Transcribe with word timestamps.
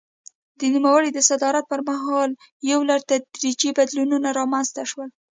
د 0.59 0.61
نوموړي 0.73 1.09
د 1.13 1.19
صدارت 1.29 1.65
پر 1.71 1.81
مهال 1.89 2.29
یو 2.71 2.79
لړ 2.89 2.99
تدریجي 3.09 3.69
بدلونونه 3.77 4.29
رامنځته 4.39 4.81
شول. 4.91 5.09